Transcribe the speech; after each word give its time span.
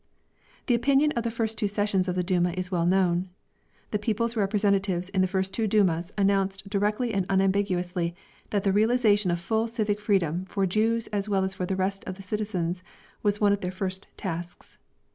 The 0.65 0.73
opinion 0.73 1.11
of 1.11 1.21
the 1.23 1.29
first 1.29 1.59
two 1.59 1.67
sessions 1.67 2.07
of 2.07 2.15
the 2.15 2.23
Duma 2.23 2.55
is 2.57 2.71
well 2.71 2.87
known. 2.87 3.29
The 3.91 3.99
People's 3.99 4.35
representatives 4.35 5.09
in 5.09 5.21
the 5.21 5.27
first 5.27 5.53
two 5.53 5.67
Dumas 5.67 6.11
announced 6.17 6.67
directly 6.67 7.13
and 7.13 7.27
unambiguously 7.29 8.15
that 8.49 8.63
the 8.63 8.73
realisation 8.73 9.29
of 9.29 9.39
full 9.39 9.67
civic 9.67 9.99
freedom, 9.99 10.45
for 10.45 10.65
Jews 10.65 11.05
as 11.09 11.29
well 11.29 11.43
as 11.43 11.53
for 11.53 11.67
the 11.67 11.75
rest 11.75 12.03
of 12.05 12.15
the 12.15 12.23
citizens, 12.23 12.81
was 13.21 13.39
one 13.39 13.53
of 13.53 13.61
their 13.61 13.69
first 13.69 14.07
tasks. 14.17 14.79